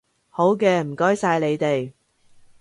[0.31, 1.91] 好嘅，唔該曬你哋